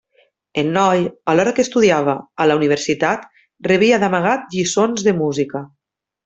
El 0.59 0.69
noi, 0.77 1.01
alhora 1.33 1.51
que 1.59 1.61
estudiava 1.65 2.15
a 2.45 2.49
la 2.53 2.57
universitat, 2.61 3.27
rebia 3.71 4.01
d'amagat 4.05 4.49
lliçons 4.57 5.07
de 5.11 5.15
música. 5.21 5.65